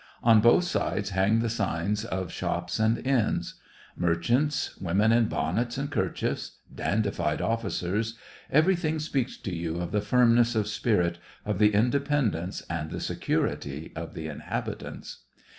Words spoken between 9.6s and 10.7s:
of the firmness of